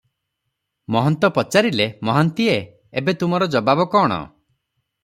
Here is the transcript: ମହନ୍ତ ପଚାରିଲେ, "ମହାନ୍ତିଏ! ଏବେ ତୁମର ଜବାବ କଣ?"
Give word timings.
ମହନ୍ତ 0.95 1.29
ପଚାରିଲେ, 1.35 1.87
"ମହାନ୍ତିଏ! 2.09 2.57
ଏବେ 3.03 3.17
ତୁମର 3.25 3.51
ଜବାବ 3.59 3.91
କଣ?" 3.97 4.21